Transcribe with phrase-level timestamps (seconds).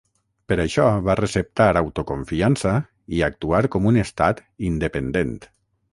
[0.51, 2.73] Per això, va receptar autoconfiança
[3.19, 5.37] i actuar com un estat independent.